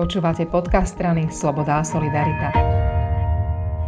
Počúvate 0.00 0.48
podcast 0.48 0.96
strany 0.96 1.28
Sloboda 1.28 1.76
a 1.76 1.84
Solidarita. 1.84 2.79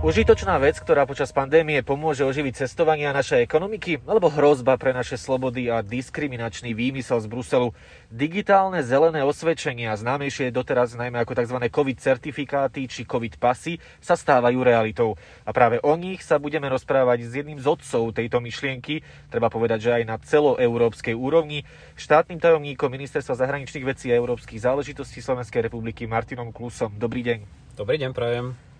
Užitočná 0.03 0.59
vec, 0.59 0.83
ktorá 0.83 1.07
počas 1.07 1.31
pandémie 1.31 1.79
pomôže 1.87 2.27
oživiť 2.27 2.67
cestovanie 2.67 3.07
a 3.07 3.15
našej 3.15 3.47
ekonomiky, 3.47 4.03
alebo 4.03 4.35
hrozba 4.35 4.75
pre 4.75 4.91
naše 4.91 5.15
slobody 5.15 5.71
a 5.71 5.79
diskriminačný 5.79 6.75
výmysel 6.75 7.23
z 7.23 7.31
Bruselu. 7.31 7.71
Digitálne 8.11 8.83
zelené 8.83 9.23
osvedčenia, 9.23 9.95
známejšie 9.95 10.51
doteraz 10.51 10.99
najmä 10.99 11.23
ako 11.23 11.39
tzv. 11.39 11.55
COVID 11.71 11.99
certifikáty 12.03 12.91
či 12.91 13.07
COVID 13.07 13.39
pasy, 13.39 13.79
sa 14.03 14.19
stávajú 14.19 14.67
realitou. 14.67 15.15
A 15.47 15.55
práve 15.55 15.79
o 15.87 15.95
nich 15.95 16.27
sa 16.27 16.43
budeme 16.43 16.67
rozprávať 16.67 17.23
s 17.23 17.39
jedným 17.39 17.63
z 17.63 17.71
otcov 17.71 18.11
tejto 18.11 18.43
myšlienky, 18.43 19.07
treba 19.31 19.55
povedať, 19.55 19.87
že 19.87 20.03
aj 20.03 20.03
na 20.03 20.19
celoeurópskej 20.19 21.15
úrovni, 21.15 21.63
štátnym 21.95 22.43
tajomníkom 22.43 22.91
Ministerstva 22.91 23.39
zahraničných 23.39 23.87
vecí 23.87 24.11
a 24.11 24.19
európskych 24.19 24.67
záležitostí 24.67 25.23
Slovenskej 25.23 25.63
republiky 25.71 26.11
Martinom 26.11 26.51
Klusom. 26.51 26.91
Dobrý 26.99 27.23
deň. 27.23 27.39
Dobrý 27.79 28.03
deň, 28.03 28.11
prajem. 28.11 28.72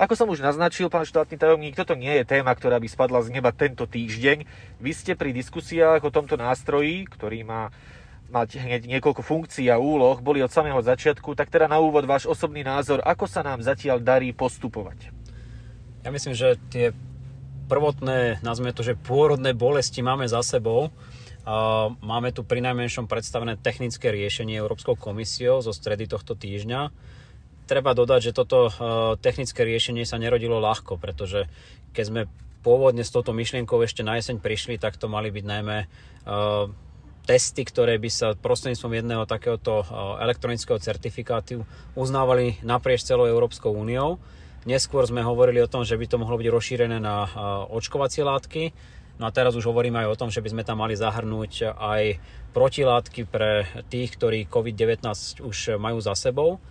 Ako 0.00 0.16
som 0.16 0.26
už 0.32 0.40
naznačil, 0.40 0.88
pán 0.88 1.04
štátny 1.04 1.36
tajomník, 1.36 1.76
toto 1.76 1.92
nie 1.92 2.10
je 2.20 2.24
téma, 2.24 2.56
ktorá 2.56 2.80
by 2.80 2.88
spadla 2.88 3.20
z 3.20 3.28
neba 3.28 3.52
tento 3.52 3.84
týždeň. 3.84 4.44
Vy 4.80 4.92
ste 4.96 5.12
pri 5.12 5.36
diskusiách 5.36 6.00
o 6.02 6.10
tomto 6.10 6.40
nástroji, 6.40 7.04
ktorý 7.06 7.44
má 7.44 7.68
mať 8.32 8.64
hneď 8.64 8.88
niekoľko 8.88 9.20
funkcií 9.20 9.68
a 9.68 9.76
úloh, 9.76 10.16
boli 10.24 10.40
od 10.40 10.48
samého 10.48 10.80
začiatku, 10.80 11.36
tak 11.36 11.52
teda 11.52 11.68
na 11.68 11.76
úvod 11.84 12.08
váš 12.08 12.24
osobný 12.24 12.64
názor, 12.64 13.04
ako 13.04 13.28
sa 13.28 13.44
nám 13.44 13.60
zatiaľ 13.60 14.00
darí 14.00 14.32
postupovať? 14.32 15.12
Ja 16.00 16.08
myslím, 16.08 16.32
že 16.32 16.56
tie 16.72 16.96
prvotné, 17.68 18.40
nazvime 18.40 18.72
to, 18.72 18.80
že 18.80 18.96
pôrodné 18.96 19.52
bolesti 19.52 20.00
máme 20.00 20.24
za 20.24 20.40
sebou. 20.40 20.88
Máme 22.00 22.32
tu 22.32 22.40
pri 22.40 22.64
najmenšom 22.64 23.04
predstavené 23.04 23.60
technické 23.60 24.08
riešenie 24.08 24.56
Európskou 24.56 24.96
komisiou 24.96 25.60
zo 25.60 25.76
stredy 25.76 26.08
tohto 26.08 26.32
týždňa 26.32 26.88
treba 27.66 27.94
dodať, 27.94 28.30
že 28.30 28.36
toto 28.36 28.68
eh, 28.68 28.72
technické 29.22 29.62
riešenie 29.62 30.06
sa 30.06 30.18
nerodilo 30.18 30.58
ľahko, 30.58 30.98
pretože 30.98 31.46
keď 31.94 32.04
sme 32.04 32.20
pôvodne 32.62 33.02
s 33.02 33.10
touto 33.10 33.34
myšlienkou 33.34 33.82
ešte 33.82 34.06
na 34.06 34.18
jeseň 34.18 34.38
prišli, 34.38 34.78
tak 34.78 34.94
to 34.94 35.10
mali 35.10 35.34
byť 35.34 35.44
najmä 35.46 35.78
eh, 35.82 35.86
testy, 37.22 37.62
ktoré 37.62 38.02
by 38.02 38.10
sa 38.10 38.34
prostredníctvom 38.34 38.98
jedného 38.98 39.24
takéhoto 39.26 39.82
eh, 39.82 39.86
elektronického 40.26 40.78
certifikátu 40.82 41.62
uznávali 41.94 42.58
naprieč 42.66 43.06
celou 43.06 43.26
Európskou 43.30 43.70
úniou. 43.72 44.18
Neskôr 44.62 45.02
sme 45.02 45.26
hovorili 45.26 45.58
o 45.58 45.66
tom, 45.66 45.82
že 45.82 45.98
by 45.98 46.06
to 46.06 46.22
mohlo 46.22 46.38
byť 46.38 46.46
rozšírené 46.46 47.02
na 47.02 47.26
očkovacie 47.66 48.22
látky. 48.22 48.70
No 49.18 49.26
a 49.26 49.34
teraz 49.34 49.58
už 49.58 49.66
hovoríme 49.66 49.98
aj 50.06 50.14
o 50.14 50.18
tom, 50.22 50.30
že 50.30 50.38
by 50.38 50.54
sme 50.54 50.62
tam 50.62 50.86
mali 50.86 50.94
zahrnúť 50.94 51.74
aj 51.74 52.22
protilátky 52.54 53.26
pre 53.26 53.66
tých, 53.90 54.14
ktorí 54.14 54.46
COVID-19 54.46 55.02
už 55.42 55.82
majú 55.82 55.98
za 55.98 56.14
sebou. 56.14 56.62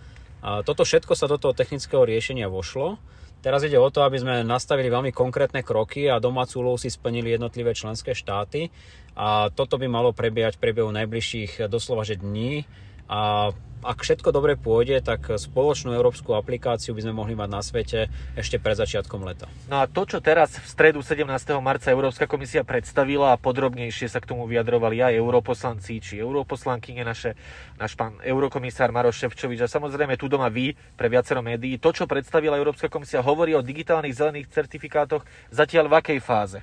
Toto 0.42 0.82
všetko 0.82 1.14
sa 1.14 1.30
do 1.30 1.38
toho 1.38 1.54
technického 1.54 2.02
riešenia 2.02 2.50
vošlo. 2.50 2.98
Teraz 3.42 3.66
ide 3.66 3.78
o 3.78 3.90
to, 3.90 4.06
aby 4.06 4.22
sme 4.22 4.34
nastavili 4.46 4.86
veľmi 4.86 5.10
konkrétne 5.10 5.66
kroky 5.66 6.06
a 6.06 6.22
domácu 6.22 6.62
úlohu 6.62 6.78
si 6.78 6.90
splnili 6.90 7.34
jednotlivé 7.34 7.74
členské 7.74 8.14
štáty. 8.14 8.70
A 9.18 9.50
toto 9.54 9.78
by 9.78 9.90
malo 9.90 10.14
prebiehať 10.14 10.58
v 10.58 10.62
priebehu 10.62 10.90
najbližších 10.94 11.66
doslova 11.66 12.06
že 12.06 12.18
dní. 12.18 12.66
A 13.12 13.52
ak 13.82 13.98
všetko 14.06 14.30
dobre 14.30 14.54
pôjde, 14.54 15.02
tak 15.02 15.26
spoločnú 15.26 15.90
európsku 15.90 16.38
aplikáciu 16.38 16.94
by 16.94 17.02
sme 17.02 17.18
mohli 17.18 17.34
mať 17.34 17.50
na 17.50 17.60
svete 17.66 18.06
ešte 18.38 18.62
pred 18.62 18.78
začiatkom 18.78 19.26
leta. 19.26 19.50
No 19.66 19.82
a 19.82 19.90
to, 19.90 20.06
čo 20.06 20.22
teraz 20.22 20.54
v 20.54 20.62
stredu 20.70 21.02
17. 21.02 21.26
marca 21.58 21.90
Európska 21.90 22.30
komisia 22.30 22.62
predstavila 22.62 23.34
a 23.34 23.40
podrobnejšie 23.42 24.06
sa 24.06 24.22
k 24.22 24.30
tomu 24.30 24.46
vyjadrovali 24.46 25.02
aj 25.02 25.18
europoslanci 25.18 25.98
či 25.98 26.22
europoslankyne 26.22 27.02
naše, 27.02 27.34
náš 27.74 27.98
pán 27.98 28.22
eurokomisár 28.22 28.94
Maroš 28.94 29.26
Ševčovič 29.26 29.66
a 29.66 29.68
samozrejme 29.68 30.14
tu 30.14 30.30
doma 30.30 30.46
vy 30.46 30.78
pre 30.94 31.10
viacero 31.10 31.42
médií. 31.42 31.74
To, 31.82 31.90
čo 31.90 32.06
predstavila 32.06 32.54
Európska 32.54 32.86
komisia, 32.86 33.18
hovorí 33.18 33.58
o 33.58 33.66
digitálnych 33.66 34.14
zelených 34.14 34.46
certifikátoch 34.46 35.26
zatiaľ 35.50 35.90
v 35.90 35.94
akej 35.98 36.18
fáze? 36.22 36.58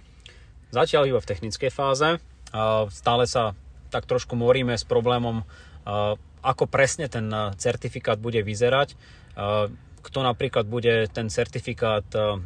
Zatiaľ 0.72 1.12
iba 1.12 1.20
v 1.20 1.30
technickej 1.36 1.68
fáze. 1.68 2.16
Stále 2.96 3.28
sa 3.28 3.60
tak 3.92 4.08
trošku 4.08 4.40
moríme 4.40 4.72
s 4.72 4.88
problémom 4.88 5.44
ako 6.44 6.68
presne 6.72 7.12
ten 7.12 7.28
eh, 7.30 7.52
certifikát 7.60 8.20
bude 8.20 8.40
vyzerať, 8.44 8.96
eh, 8.96 9.68
kto 10.00 10.20
napríklad 10.24 10.66
bude 10.66 11.12
ten 11.12 11.28
certifikát 11.28 12.08
eh, 12.16 12.40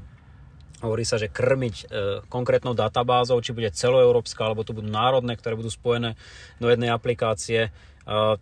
hovorí 0.84 1.08
sa, 1.08 1.16
že 1.16 1.32
krmiť 1.32 1.88
konkrétnou 2.28 2.76
databázou, 2.76 3.40
či 3.40 3.56
bude 3.56 3.72
celoeurópska, 3.72 4.44
alebo 4.44 4.68
to 4.68 4.76
budú 4.76 4.92
národné, 4.92 5.40
ktoré 5.40 5.56
budú 5.56 5.72
spojené 5.72 6.20
do 6.60 6.68
jednej 6.68 6.92
aplikácie. 6.92 7.72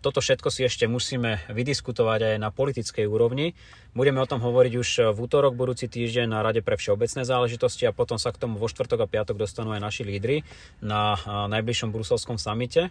Toto 0.02 0.18
všetko 0.18 0.50
si 0.50 0.66
ešte 0.66 0.90
musíme 0.90 1.38
vydiskutovať 1.46 2.34
aj 2.34 2.36
na 2.42 2.50
politickej 2.50 3.06
úrovni. 3.06 3.54
Budeme 3.94 4.18
o 4.18 4.26
tom 4.26 4.42
hovoriť 4.42 4.74
už 4.74 5.14
v 5.14 5.18
útorok 5.22 5.54
budúci 5.54 5.86
týždeň 5.86 6.34
na 6.34 6.42
Rade 6.42 6.66
pre 6.66 6.74
všeobecné 6.74 7.22
záležitosti 7.22 7.86
a 7.86 7.94
potom 7.94 8.18
sa 8.18 8.34
k 8.34 8.42
tomu 8.42 8.58
vo 8.58 8.66
štvrtok 8.66 9.06
a 9.06 9.06
piatok 9.06 9.38
dostanú 9.38 9.78
aj 9.78 9.86
naši 9.86 10.02
lídry 10.02 10.42
na 10.82 11.14
najbližšom 11.46 11.94
bruselskom 11.94 12.42
samite. 12.42 12.90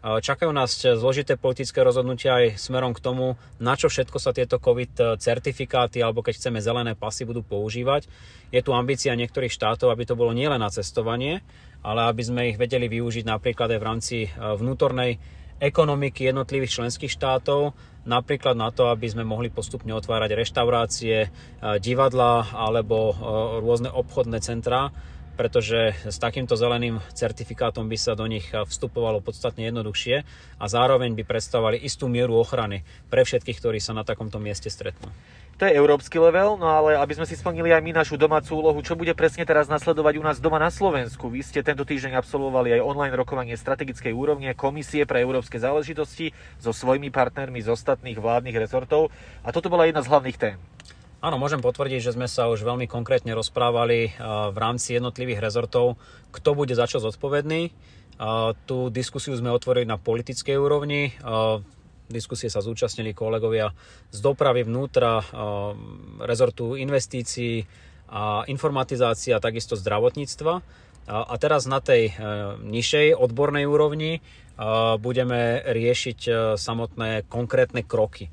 Čakajú 0.00 0.48
nás 0.48 0.80
zložité 0.80 1.36
politické 1.36 1.84
rozhodnutia 1.84 2.40
aj 2.40 2.56
smerom 2.56 2.96
k 2.96 3.04
tomu, 3.04 3.36
na 3.60 3.76
čo 3.76 3.92
všetko 3.92 4.16
sa 4.16 4.32
tieto 4.32 4.56
COVID 4.56 5.20
certifikáty 5.20 6.00
alebo 6.00 6.24
keď 6.24 6.40
chceme 6.40 6.56
zelené 6.56 6.96
pasy 6.96 7.28
budú 7.28 7.44
používať. 7.44 8.08
Je 8.48 8.64
tu 8.64 8.72
ambícia 8.72 9.12
niektorých 9.12 9.52
štátov, 9.52 9.92
aby 9.92 10.08
to 10.08 10.16
bolo 10.16 10.32
nielen 10.32 10.56
na 10.56 10.72
cestovanie, 10.72 11.44
ale 11.84 12.08
aby 12.08 12.22
sme 12.24 12.48
ich 12.48 12.56
vedeli 12.56 12.88
využiť 12.88 13.24
napríklad 13.28 13.68
aj 13.76 13.80
v 13.80 13.86
rámci 13.86 14.16
e, 14.24 14.28
vnútornej 14.36 15.20
ekonomiky 15.60 16.32
jednotlivých 16.32 16.80
členských 16.80 17.12
štátov, 17.12 17.76
napríklad 18.08 18.56
na 18.56 18.72
to, 18.72 18.88
aby 18.88 19.04
sme 19.04 19.28
mohli 19.28 19.52
postupne 19.52 19.92
otvárať 19.92 20.32
reštaurácie, 20.32 21.16
e, 21.24 21.28
divadla 21.80 22.48
alebo 22.52 23.12
e, 23.12 23.14
rôzne 23.60 23.92
obchodné 23.92 24.40
centrá, 24.40 24.92
pretože 25.40 25.96
s 26.04 26.20
takýmto 26.20 26.52
zeleným 26.52 27.00
certifikátom 27.16 27.88
by 27.88 27.96
sa 27.96 28.12
do 28.12 28.28
nich 28.28 28.52
vstupovalo 28.52 29.24
podstatne 29.24 29.72
jednoduchšie 29.72 30.20
a 30.60 30.64
zároveň 30.68 31.16
by 31.16 31.24
predstavovali 31.24 31.80
istú 31.80 32.12
mieru 32.12 32.36
ochrany 32.36 32.84
pre 33.08 33.24
všetkých, 33.24 33.56
ktorí 33.56 33.80
sa 33.80 33.96
na 33.96 34.04
takomto 34.04 34.36
mieste 34.36 34.68
stretnú. 34.68 35.08
To 35.56 35.64
je 35.64 35.72
európsky 35.72 36.20
level, 36.20 36.60
no 36.60 36.68
ale 36.68 37.00
aby 37.00 37.16
sme 37.16 37.24
si 37.24 37.40
splnili 37.40 37.72
aj 37.72 37.80
my 37.80 37.92
našu 38.04 38.20
domácu 38.20 38.52
úlohu, 38.52 38.84
čo 38.84 39.00
bude 39.00 39.16
presne 39.16 39.48
teraz 39.48 39.64
nasledovať 39.72 40.20
u 40.20 40.24
nás 40.24 40.36
doma 40.44 40.60
na 40.60 40.68
Slovensku. 40.68 41.32
Vy 41.32 41.40
ste 41.40 41.64
tento 41.64 41.88
týždeň 41.88 42.20
absolvovali 42.20 42.76
aj 42.76 42.84
online 42.84 43.16
rokovanie 43.16 43.56
strategickej 43.56 44.12
úrovne 44.12 44.52
Komisie 44.52 45.08
pre 45.08 45.24
európske 45.24 45.56
záležitosti 45.56 46.36
so 46.60 46.76
svojimi 46.76 47.08
partnermi 47.08 47.64
z 47.64 47.72
ostatných 47.72 48.20
vládnych 48.20 48.60
rezortov 48.60 49.08
a 49.40 49.56
toto 49.56 49.72
bola 49.72 49.88
jedna 49.88 50.04
z 50.04 50.08
hlavných 50.12 50.36
tém. 50.36 50.56
Áno, 51.20 51.36
môžem 51.36 51.60
potvrdiť, 51.60 52.00
že 52.00 52.16
sme 52.16 52.24
sa 52.24 52.48
už 52.48 52.64
veľmi 52.64 52.88
konkrétne 52.88 53.36
rozprávali 53.36 54.08
eh, 54.08 54.12
v 54.48 54.56
rámci 54.56 54.96
jednotlivých 54.96 55.44
rezortov, 55.44 56.00
kto 56.32 56.56
bude 56.56 56.72
za 56.72 56.88
čo 56.88 56.96
zodpovedný. 56.96 57.68
Eh, 57.68 57.72
tú 58.64 58.88
diskusiu 58.88 59.36
sme 59.36 59.52
otvorili 59.52 59.84
na 59.84 60.00
politickej 60.00 60.56
úrovni. 60.56 61.12
Eh, 61.12 61.60
diskusie 62.08 62.48
sa 62.48 62.64
zúčastnili 62.64 63.12
kolegovia 63.12 63.76
z 64.10 64.18
dopravy 64.18 64.66
vnútra, 64.66 65.22
rezortu 66.18 66.74
investícií 66.74 67.62
a 68.10 68.42
informatizácia 68.50 69.38
takisto 69.38 69.78
zdravotníctva. 69.78 70.58
A 71.06 71.34
teraz 71.38 71.70
na 71.70 71.78
tej 71.78 72.10
nižšej 72.66 73.14
odbornej 73.14 73.62
úrovni 73.62 74.26
budeme 74.98 75.62
riešiť 75.62 76.18
samotné 76.58 77.30
konkrétne 77.30 77.86
kroky 77.86 78.26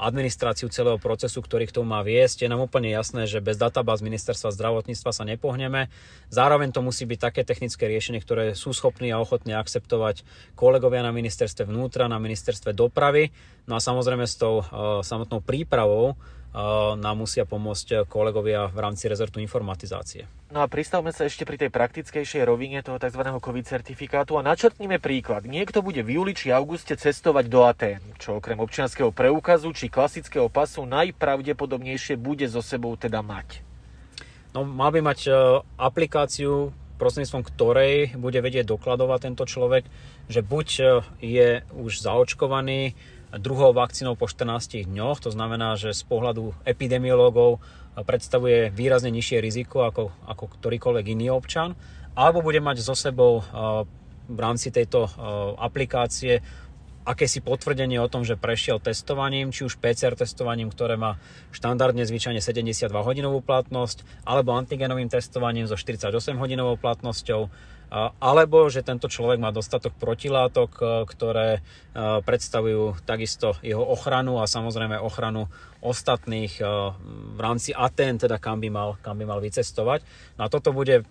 administráciu 0.00 0.72
celého 0.72 0.96
procesu, 0.96 1.44
ktorý 1.44 1.68
k 1.68 1.76
tomu 1.76 1.92
má 1.92 2.00
viesť. 2.00 2.44
Je 2.44 2.48
nám 2.48 2.64
úplne 2.64 2.88
jasné, 2.88 3.28
že 3.28 3.44
bez 3.44 3.60
databáz 3.60 4.00
ministerstva 4.00 4.48
zdravotníctva 4.48 5.10
sa 5.12 5.28
nepohneme. 5.28 5.92
Zároveň 6.32 6.72
to 6.72 6.80
musí 6.80 7.04
byť 7.04 7.18
také 7.20 7.44
technické 7.44 7.84
riešenie, 7.84 8.24
ktoré 8.24 8.56
sú 8.56 8.72
schopní 8.72 9.12
a 9.12 9.20
ochotní 9.20 9.52
akceptovať 9.52 10.24
kolegovia 10.56 11.04
na 11.04 11.12
ministerstve 11.12 11.68
vnútra, 11.68 12.08
na 12.08 12.16
ministerstve 12.16 12.72
dopravy. 12.72 13.28
No 13.68 13.76
a 13.76 13.84
samozrejme 13.84 14.24
s 14.24 14.40
tou 14.40 14.64
samotnou 15.04 15.44
prípravou 15.44 16.16
nám 16.52 17.16
musia 17.16 17.48
pomôcť 17.48 18.04
kolegovia 18.12 18.68
v 18.68 18.78
rámci 18.84 19.08
rezortu 19.08 19.40
informatizácie. 19.40 20.28
No 20.52 20.60
a 20.60 20.68
pristavme 20.68 21.08
sa 21.08 21.24
ešte 21.24 21.48
pri 21.48 21.56
tej 21.56 21.72
praktickejšej 21.72 22.44
rovine 22.44 22.84
toho 22.84 23.00
tzv. 23.00 23.24
COVID 23.24 23.64
certifikátu 23.64 24.36
a 24.36 24.44
načrtnime 24.44 25.00
príklad. 25.00 25.48
Niekto 25.48 25.80
bude 25.80 26.04
v 26.04 26.20
júli 26.20 26.36
či 26.36 26.52
auguste 26.52 26.92
cestovať 26.92 27.44
do 27.48 27.64
Atén, 27.64 28.04
čo 28.20 28.36
okrem 28.36 28.60
občianského 28.60 29.08
preukazu 29.16 29.72
či 29.72 29.88
klasického 29.88 30.52
pasu 30.52 30.84
najpravdepodobnejšie 30.84 32.20
bude 32.20 32.44
so 32.52 32.60
sebou 32.60 33.00
teda 33.00 33.24
mať. 33.24 33.64
No, 34.52 34.68
mal 34.68 34.92
by 34.92 35.00
mať 35.00 35.20
e, 35.24 35.32
aplikáciu, 35.80 36.76
prostredníctvom 37.00 37.48
ktorej 37.48 38.12
bude 38.20 38.36
vedieť 38.44 38.68
dokladovať 38.68 39.18
tento 39.24 39.48
človek, 39.48 39.88
že 40.28 40.44
buď 40.44 40.68
je 41.24 41.64
už 41.72 41.92
zaočkovaný, 42.04 42.92
druhou 43.40 43.72
vakcínou 43.72 44.16
po 44.18 44.28
14 44.28 44.84
dňoch. 44.84 45.24
To 45.24 45.30
znamená, 45.32 45.80
že 45.80 45.96
z 45.96 46.02
pohľadu 46.04 46.52
epidemiológov 46.68 47.64
predstavuje 47.92 48.72
výrazne 48.72 49.12
nižšie 49.12 49.40
riziko 49.40 49.84
ako, 49.88 50.12
ako 50.28 50.44
ktorýkoľvek 50.60 51.06
iný 51.12 51.32
občan. 51.32 51.76
Alebo 52.12 52.44
bude 52.44 52.60
mať 52.60 52.84
so 52.84 52.92
sebou 52.92 53.40
v 54.28 54.38
rámci 54.38 54.68
tejto 54.68 55.08
aplikácie 55.56 56.44
akési 57.02 57.42
potvrdenie 57.42 57.98
o 57.98 58.10
tom, 58.10 58.22
že 58.22 58.38
prešiel 58.38 58.78
testovaním, 58.78 59.50
či 59.50 59.66
už 59.66 59.78
PCR 59.78 60.14
testovaním, 60.14 60.70
ktoré 60.70 60.94
má 60.94 61.18
štandardne 61.50 62.06
zvyčajne 62.06 62.38
72 62.38 62.90
hodinovú 62.90 63.42
platnosť, 63.42 64.06
alebo 64.22 64.54
antigenovým 64.54 65.10
testovaním 65.10 65.66
so 65.66 65.74
48 65.74 66.14
hodinovou 66.38 66.78
platnosťou, 66.78 67.50
alebo 68.16 68.72
že 68.72 68.80
tento 68.80 69.04
človek 69.04 69.36
má 69.36 69.52
dostatok 69.52 69.92
protilátok, 70.00 70.70
e, 70.80 70.84
ktoré 71.04 71.48
e, 71.52 71.60
predstavujú 72.24 73.04
takisto 73.04 73.52
jeho 73.60 73.84
ochranu 73.84 74.40
a 74.40 74.48
samozrejme 74.48 74.96
ochranu 74.96 75.52
ostatných 75.84 76.56
e, 76.56 76.64
v 77.36 77.40
rámci 77.40 77.76
Aten, 77.76 78.16
teda 78.16 78.40
kam 78.40 78.64
by 78.64 78.72
mal, 78.72 78.96
kam 79.04 79.20
by 79.20 79.28
mal 79.28 79.44
vycestovať. 79.44 80.08
No 80.40 80.48
toto 80.48 80.72
bude 80.72 81.04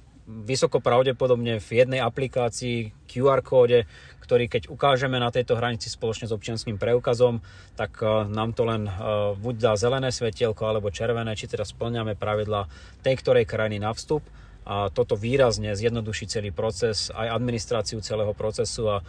vysoko 0.47 0.79
pravdepodobne 0.79 1.59
v 1.59 1.69
jednej 1.71 1.99
aplikácii 1.99 2.95
QR 3.05 3.43
kóde, 3.43 3.83
ktorý 4.23 4.47
keď 4.47 4.71
ukážeme 4.71 5.19
na 5.19 5.27
tejto 5.27 5.59
hranici 5.59 5.91
spoločne 5.91 6.31
s 6.31 6.35
občianským 6.35 6.79
preukazom, 6.79 7.43
tak 7.75 7.99
e, 7.99 8.31
nám 8.31 8.55
to 8.55 8.63
len 8.63 8.87
e, 8.87 8.91
buď 9.35 9.55
dá 9.59 9.73
zelené 9.75 10.07
svetielko 10.07 10.63
alebo 10.63 10.87
červené, 10.87 11.35
či 11.35 11.51
teda 11.51 11.67
splňame 11.67 12.15
pravidla 12.15 12.71
tej 13.03 13.19
ktorej 13.19 13.43
krajiny 13.43 13.83
na 13.83 13.91
vstup 13.91 14.23
a 14.63 14.87
toto 14.87 15.19
výrazne 15.19 15.75
zjednoduší 15.75 16.31
celý 16.31 16.55
proces, 16.55 17.11
aj 17.11 17.27
administráciu 17.33 17.99
celého 17.99 18.31
procesu 18.31 18.87
a 18.87 19.03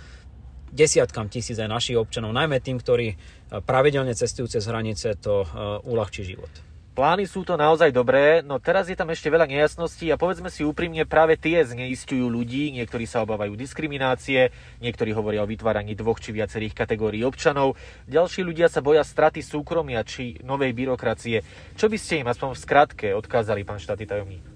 desiatkam 0.75 1.31
tisíc 1.31 1.61
aj 1.61 1.71
našich 1.71 2.01
občanov, 2.01 2.35
najmä 2.35 2.59
tým, 2.59 2.83
ktorí 2.83 3.15
e, 3.15 3.17
pravidelne 3.63 4.19
cestujú 4.19 4.51
cez 4.51 4.67
hranice, 4.67 5.15
to 5.23 5.47
uľahčí 5.87 6.27
život. 6.27 6.72
Plány 6.93 7.25
sú 7.25 7.41
to 7.41 7.56
naozaj 7.56 7.89
dobré, 7.89 8.44
no 8.44 8.61
teraz 8.61 8.85
je 8.85 8.93
tam 8.93 9.09
ešte 9.09 9.33
veľa 9.33 9.49
nejasností 9.49 10.12
a 10.12 10.21
povedzme 10.21 10.53
si 10.53 10.61
úprimne, 10.61 11.09
práve 11.09 11.41
tie 11.41 11.65
zneistujú 11.65 12.29
ľudí, 12.29 12.69
niektorí 12.77 13.09
sa 13.09 13.25
obávajú 13.25 13.56
diskriminácie, 13.56 14.53
niektorí 14.85 15.17
hovoria 15.17 15.41
o 15.41 15.49
vytváraní 15.49 15.97
dvoch 15.97 16.21
či 16.21 16.37
viacerých 16.37 16.77
kategórií 16.77 17.25
občanov, 17.25 17.81
ďalší 18.12 18.44
ľudia 18.44 18.69
sa 18.69 18.85
boja 18.85 19.09
straty 19.09 19.41
súkromia 19.41 20.05
či 20.05 20.37
novej 20.44 20.77
byrokracie. 20.77 21.41
Čo 21.81 21.89
by 21.89 21.97
ste 21.97 22.21
im 22.21 22.29
aspoň 22.29 22.53
v 22.53 22.61
skratke 22.61 23.09
odkázali, 23.17 23.65
pán 23.65 23.81
štátny 23.81 24.05
tajomník? 24.05 24.52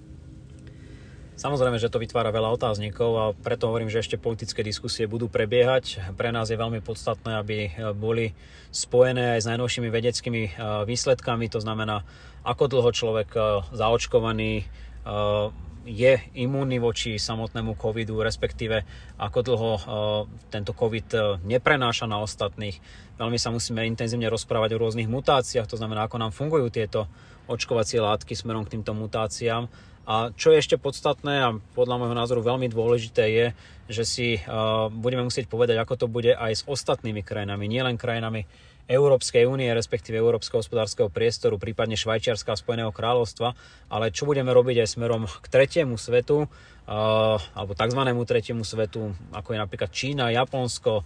Samozrejme, 1.37 1.77
že 1.77 1.93
to 1.93 2.01
vytvára 2.01 2.33
veľa 2.33 2.49
otáznikov 2.57 3.11
a 3.13 3.25
preto 3.29 3.69
hovorím, 3.69 3.93
že 3.93 4.01
ešte 4.01 4.17
politické 4.17 4.65
diskusie 4.65 5.05
budú 5.05 5.29
prebiehať. 5.29 6.01
Pre 6.17 6.33
nás 6.33 6.49
je 6.49 6.57
veľmi 6.57 6.81
podstatné, 6.81 7.37
aby 7.37 7.57
boli 7.93 8.33
spojené 8.73 9.37
aj 9.37 9.45
s 9.45 9.49
najnovšími 9.53 9.85
vedeckými 9.93 10.41
e, 10.49 10.51
výsledkami, 10.89 11.45
to 11.53 11.61
znamená, 11.61 12.01
ako 12.41 12.73
dlho 12.73 12.89
človek 12.89 13.29
e, 13.37 13.41
zaočkovaný 13.69 14.53
e, 14.61 14.65
je 15.87 16.13
imúnny 16.41 16.81
voči 16.81 17.21
samotnému 17.21 17.77
covidu, 17.77 18.17
respektíve 18.25 18.83
ako 19.21 19.39
dlho 19.39 19.71
tento 20.51 20.75
covid 20.75 21.39
neprenáša 21.47 22.11
na 22.11 22.19
ostatných. 22.19 22.75
Veľmi 23.15 23.39
sa 23.39 23.55
musíme 23.55 23.87
intenzívne 23.87 24.27
rozprávať 24.27 24.75
o 24.75 24.81
rôznych 24.83 25.07
mutáciách, 25.07 25.63
to 25.63 25.79
znamená, 25.79 26.03
ako 26.03 26.19
nám 26.19 26.35
fungujú 26.35 26.67
tieto 26.67 27.07
očkovacie 27.47 28.03
látky 28.03 28.35
smerom 28.35 28.67
k 28.67 28.75
týmto 28.75 28.91
mutáciám 28.91 29.71
a 30.07 30.31
čo 30.31 30.55
je 30.55 30.63
ešte 30.63 30.79
podstatné 30.79 31.35
a 31.43 31.59
podľa 31.75 31.99
môjho 31.99 32.15
názoru 32.15 32.39
veľmi 32.39 32.71
dôležité 32.71 33.23
je, 33.27 33.45
že 33.91 34.03
si 34.07 34.27
uh, 34.39 34.87
budeme 34.87 35.27
musieť 35.27 35.51
povedať, 35.51 35.75
ako 35.75 35.93
to 35.99 36.07
bude 36.07 36.31
aj 36.31 36.63
s 36.63 36.63
ostatnými 36.63 37.27
krajinami, 37.27 37.67
nielen 37.67 37.99
krajinami 37.99 38.47
Európskej 38.87 39.43
únie, 39.43 39.67
respektíve 39.67 40.15
Európskeho 40.15 40.63
hospodárskeho 40.63 41.11
priestoru, 41.11 41.59
prípadne 41.59 41.99
Švajčiarska 41.99 42.55
a 42.55 42.59
Spojeného 42.59 42.95
kráľovstva, 42.95 43.51
ale 43.91 44.15
čo 44.15 44.23
budeme 44.23 44.55
robiť 44.55 44.87
aj 44.87 44.95
smerom 44.95 45.27
k 45.27 45.45
tretiemu 45.51 45.99
svetu, 45.99 46.47
uh, 46.47 47.35
alebo 47.51 47.75
tzv. 47.75 48.01
tretiemu 48.23 48.63
svetu, 48.63 49.11
ako 49.35 49.49
je 49.51 49.59
napríklad 49.59 49.91
Čína, 49.91 50.31
Japonsko, 50.31 51.03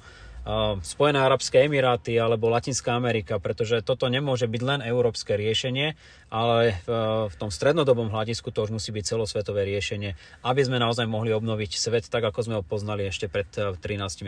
Spojené 0.82 1.22
arabské 1.22 1.70
emiráty 1.70 2.18
alebo 2.18 2.50
Latinská 2.50 2.98
Amerika, 2.98 3.38
pretože 3.38 3.86
toto 3.86 4.10
nemôže 4.10 4.50
byť 4.50 4.62
len 4.66 4.80
európske 4.82 5.38
riešenie, 5.38 5.94
ale 6.34 6.82
v 7.30 7.36
tom 7.38 7.54
strednodobom 7.54 8.10
hľadisku 8.10 8.50
to 8.50 8.66
už 8.66 8.74
musí 8.74 8.90
byť 8.90 9.06
celosvetové 9.06 9.70
riešenie, 9.70 10.18
aby 10.42 10.62
sme 10.66 10.82
naozaj 10.82 11.06
mohli 11.06 11.30
obnoviť 11.30 11.78
svet 11.78 12.10
tak, 12.10 12.26
ako 12.26 12.40
sme 12.42 12.56
ho 12.58 12.64
poznali 12.66 13.06
ešte 13.06 13.30
pred 13.30 13.46
13 13.54 13.78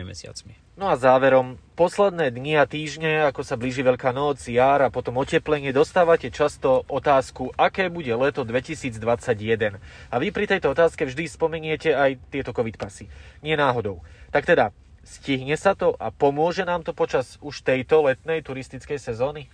mesiacmi. 0.06 0.54
No 0.78 0.86
a 0.86 0.94
záverom, 0.94 1.58
posledné 1.74 2.30
dni 2.30 2.62
a 2.62 2.70
týždne, 2.70 3.26
ako 3.26 3.42
sa 3.42 3.58
blíži 3.58 3.82
Veľká 3.82 4.14
noc, 4.14 4.38
jar 4.46 4.86
a 4.86 4.94
potom 4.94 5.18
oteplenie, 5.18 5.74
dostávate 5.74 6.30
často 6.30 6.86
otázku, 6.86 7.50
aké 7.58 7.90
bude 7.90 8.14
leto 8.14 8.46
2021. 8.46 9.82
A 10.10 10.14
vy 10.22 10.30
pri 10.30 10.46
tejto 10.46 10.70
otázke 10.70 11.10
vždy 11.10 11.26
spomeniete 11.26 11.90
aj 11.90 12.22
tieto 12.30 12.54
covid 12.54 12.78
pasy. 12.78 13.10
Nie 13.42 13.58
náhodou. 13.58 13.98
Tak 14.30 14.46
teda, 14.46 14.70
Stihne 15.04 15.60
sa 15.60 15.76
to 15.76 15.92
a 16.00 16.08
pomôže 16.08 16.64
nám 16.64 16.80
to 16.80 16.96
počas 16.96 17.36
už 17.44 17.60
tejto 17.60 18.08
letnej 18.08 18.40
turistickej 18.40 18.96
sezóny? 18.96 19.52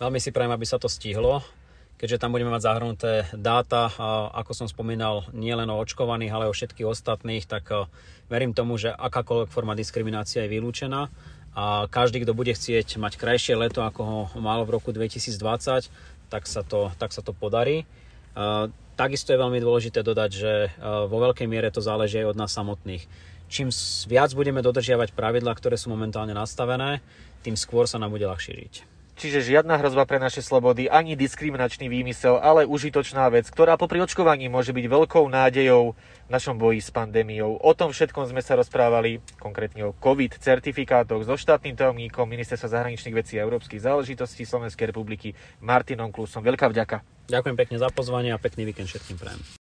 Veľmi 0.00 0.16
si 0.16 0.32
prajem, 0.32 0.56
aby 0.56 0.64
sa 0.64 0.80
to 0.80 0.88
stihlo, 0.88 1.44
keďže 2.00 2.16
tam 2.16 2.32
budeme 2.32 2.48
mať 2.48 2.64
zahrnuté 2.64 3.28
dáta, 3.36 3.92
a 3.94 4.32
ako 4.40 4.52
som 4.56 4.66
spomínal, 4.66 5.28
nielen 5.36 5.68
o 5.68 5.76
očkovaných, 5.78 6.32
ale 6.32 6.48
o 6.48 6.56
všetkých 6.56 6.88
ostatných, 6.88 7.44
tak 7.44 7.68
verím 8.32 8.56
tomu, 8.56 8.80
že 8.80 8.88
akákoľvek 8.90 9.52
forma 9.52 9.76
diskriminácia 9.76 10.48
je 10.48 10.52
vylúčená 10.56 11.12
a 11.54 11.86
každý, 11.86 12.24
kto 12.24 12.32
bude 12.32 12.56
chcieť 12.56 12.96
mať 12.96 13.20
krajšie 13.20 13.54
leto, 13.60 13.84
ako 13.84 14.32
ho 14.32 14.40
mal 14.40 14.64
v 14.64 14.80
roku 14.80 14.90
2020, 14.90 15.92
tak 16.32 16.48
sa 16.48 16.64
to, 16.64 16.88
tak 16.96 17.12
sa 17.12 17.20
to 17.20 17.36
podarí. 17.36 17.84
Takisto 18.96 19.30
je 19.30 19.38
veľmi 19.38 19.60
dôležité 19.62 20.02
dodať, 20.02 20.30
že 20.34 20.52
vo 20.82 21.18
veľkej 21.20 21.46
miere 21.46 21.70
to 21.70 21.84
záleží 21.84 22.18
aj 22.24 22.34
od 22.34 22.40
nás 22.40 22.50
samotných 22.50 23.06
čím 23.48 23.68
viac 24.08 24.30
budeme 24.32 24.60
dodržiavať 24.60 25.12
pravidlá, 25.14 25.54
ktoré 25.54 25.78
sú 25.78 25.92
momentálne 25.92 26.32
nastavené, 26.32 27.04
tým 27.44 27.54
skôr 27.54 27.84
sa 27.84 28.00
nám 28.00 28.12
bude 28.14 28.24
ľahšie 28.24 28.54
žiť. 28.56 28.74
Čiže 29.14 29.46
žiadna 29.46 29.78
hrozba 29.78 30.10
pre 30.10 30.18
naše 30.18 30.42
slobody, 30.42 30.90
ani 30.90 31.14
diskriminačný 31.14 31.86
výmysel, 31.86 32.34
ale 32.42 32.66
užitočná 32.66 33.30
vec, 33.30 33.46
ktorá 33.46 33.78
popri 33.78 34.02
očkovaní 34.02 34.50
môže 34.50 34.74
byť 34.74 34.86
veľkou 34.90 35.22
nádejou 35.30 35.94
v 35.94 36.30
našom 36.34 36.58
boji 36.58 36.82
s 36.82 36.90
pandémiou. 36.90 37.54
O 37.62 37.70
tom 37.78 37.94
všetkom 37.94 38.26
sme 38.26 38.42
sa 38.42 38.58
rozprávali, 38.58 39.22
konkrétne 39.38 39.86
o 39.86 39.94
COVID 39.94 40.42
certifikátoch 40.42 41.22
so 41.30 41.38
štátnym 41.38 41.78
tajomníkom 41.78 42.26
Ministerstva 42.26 42.82
zahraničných 42.82 43.14
vecí 43.14 43.38
a 43.38 43.46
európskych 43.46 43.86
záležitostí 43.86 44.42
Slovenskej 44.42 44.90
republiky 44.90 45.30
Martinom 45.62 46.10
Klusom. 46.10 46.42
Veľká 46.42 46.66
vďaka. 46.74 47.06
Ďakujem 47.30 47.54
pekne 47.54 47.76
za 47.78 47.94
pozvanie 47.94 48.34
a 48.34 48.42
pekný 48.42 48.66
víkend 48.66 48.90
všetkým 48.90 49.14
prajem. 49.14 49.46